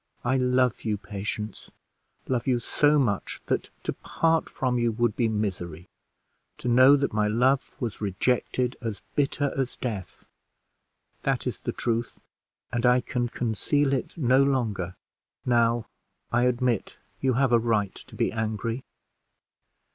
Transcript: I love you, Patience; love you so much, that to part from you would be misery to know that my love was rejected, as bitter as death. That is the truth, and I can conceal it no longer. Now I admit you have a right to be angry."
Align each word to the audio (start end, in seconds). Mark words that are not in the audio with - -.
I 0.25 0.35
love 0.35 0.81
you, 0.83 0.97
Patience; 0.97 1.69
love 2.27 2.47
you 2.47 2.57
so 2.57 2.97
much, 2.97 3.39
that 3.45 3.69
to 3.83 3.93
part 3.93 4.49
from 4.49 4.79
you 4.79 4.91
would 4.91 5.15
be 5.15 5.27
misery 5.27 5.89
to 6.57 6.67
know 6.67 6.95
that 6.95 7.13
my 7.13 7.27
love 7.27 7.71
was 7.79 8.01
rejected, 8.01 8.75
as 8.81 9.03
bitter 9.15 9.53
as 9.55 9.75
death. 9.75 10.27
That 11.21 11.45
is 11.45 11.61
the 11.61 11.71
truth, 11.71 12.17
and 12.73 12.83
I 12.83 13.01
can 13.01 13.27
conceal 13.27 13.93
it 13.93 14.17
no 14.17 14.41
longer. 14.41 14.95
Now 15.45 15.85
I 16.31 16.45
admit 16.45 16.97
you 17.19 17.33
have 17.33 17.51
a 17.51 17.59
right 17.59 17.93
to 17.93 18.15
be 18.15 18.31
angry." 18.31 18.83